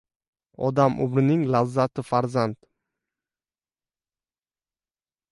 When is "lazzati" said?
1.55-2.03